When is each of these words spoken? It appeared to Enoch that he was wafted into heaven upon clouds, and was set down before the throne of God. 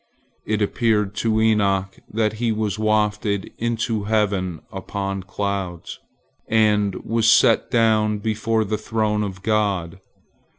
It 0.47 0.63
appeared 0.63 1.13
to 1.17 1.39
Enoch 1.39 1.95
that 2.11 2.33
he 2.41 2.51
was 2.51 2.79
wafted 2.79 3.51
into 3.59 4.05
heaven 4.05 4.61
upon 4.71 5.21
clouds, 5.21 5.99
and 6.47 6.95
was 7.05 7.29
set 7.29 7.69
down 7.69 8.17
before 8.17 8.65
the 8.65 8.79
throne 8.79 9.21
of 9.21 9.43
God. 9.43 9.99